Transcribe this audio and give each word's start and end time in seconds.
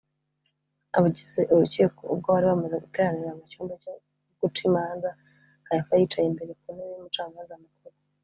abagize 0.97 1.41
urukiko 1.53 2.01
ubwo 2.13 2.27
bari 2.33 2.45
bamaze 2.51 2.75
guteranira 2.83 3.37
mu 3.37 3.43
cyumba 3.51 3.73
cyo 3.81 3.91
guca 4.39 4.61
imanza, 4.69 5.09
kayafa 5.65 5.93
yicaye 5.99 6.27
imbere 6.27 6.51
ku 6.61 6.67
ntebe 6.75 6.91
y’umucamanza 6.93 7.55
mukuru 7.63 7.95